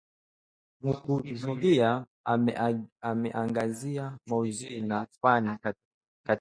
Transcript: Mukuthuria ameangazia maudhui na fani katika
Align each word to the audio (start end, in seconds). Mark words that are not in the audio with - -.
Mukuthuria 0.83 2.05
ameangazia 3.01 4.17
maudhui 4.27 4.81
na 4.81 5.07
fani 5.21 5.57
katika 5.57 5.79